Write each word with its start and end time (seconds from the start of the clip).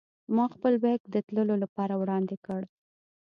ما 0.35 0.45
خپل 0.53 0.73
بېک 0.83 1.01
د 1.09 1.15
تللو 1.27 1.55
لپاره 1.63 1.93
وړاندې 2.01 2.35
کړ. 2.45 2.61